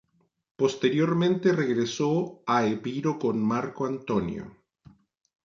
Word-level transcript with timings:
Posteriormente 0.55 1.53
regresó 1.53 2.41
a 2.47 2.65
Epiro 2.65 3.19
con 3.19 3.37
Marco 3.39 3.85
Antonio. 3.85 4.51